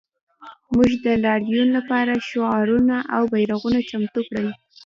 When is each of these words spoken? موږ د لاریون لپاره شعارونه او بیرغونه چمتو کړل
موږ 0.73 0.91
د 1.05 1.07
لاریون 1.25 1.69
لپاره 1.77 2.13
شعارونه 2.29 2.95
او 3.15 3.23
بیرغونه 3.33 3.79
چمتو 3.89 4.21
کړل 4.29 4.47